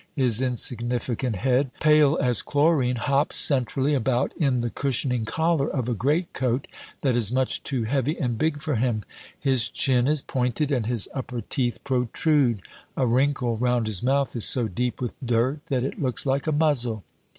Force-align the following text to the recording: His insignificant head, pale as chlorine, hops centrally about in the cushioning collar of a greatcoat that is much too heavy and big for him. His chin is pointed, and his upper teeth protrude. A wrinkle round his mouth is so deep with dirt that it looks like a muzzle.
His 0.15 0.41
insignificant 0.41 1.35
head, 1.35 1.69
pale 1.79 2.17
as 2.19 2.41
chlorine, 2.41 2.95
hops 2.95 3.35
centrally 3.35 3.93
about 3.93 4.35
in 4.35 4.61
the 4.61 4.71
cushioning 4.71 5.25
collar 5.25 5.69
of 5.69 5.87
a 5.87 5.93
greatcoat 5.93 6.65
that 7.01 7.15
is 7.15 7.31
much 7.31 7.61
too 7.61 7.83
heavy 7.83 8.17
and 8.19 8.35
big 8.35 8.63
for 8.63 8.77
him. 8.77 9.03
His 9.39 9.69
chin 9.69 10.07
is 10.07 10.23
pointed, 10.23 10.71
and 10.71 10.87
his 10.87 11.07
upper 11.13 11.41
teeth 11.41 11.83
protrude. 11.83 12.63
A 12.97 13.05
wrinkle 13.05 13.57
round 13.59 13.85
his 13.85 14.01
mouth 14.01 14.35
is 14.35 14.45
so 14.45 14.67
deep 14.67 14.99
with 15.01 15.13
dirt 15.23 15.59
that 15.67 15.83
it 15.83 16.01
looks 16.01 16.25
like 16.25 16.47
a 16.47 16.51
muzzle. 16.51 17.03